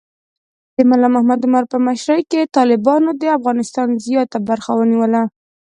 [0.75, 5.23] د ملا محمد عمر په مشرۍ کې طالبانو د افغانستان زیات برخه ونیوله.